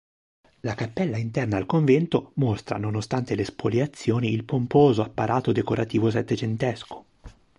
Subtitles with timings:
[0.63, 7.05] La cappella interna al convento mostra nonostante le spoliazioni il pomposo apparato decorativo settecentesco.